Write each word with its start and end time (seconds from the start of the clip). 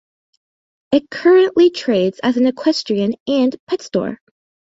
It 0.91 1.11
currently 1.11 1.69
trades 1.69 2.19
as 2.23 2.35
an 2.35 2.47
equestrian 2.47 3.13
and 3.27 3.55
pet 3.69 3.83
store. 3.83 4.19